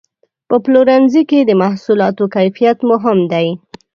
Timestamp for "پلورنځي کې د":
0.63-1.51